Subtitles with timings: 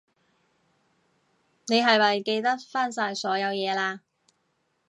[1.67, 3.99] 你係咪記得返晒所有嘢喇？